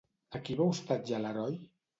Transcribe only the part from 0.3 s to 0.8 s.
A qui va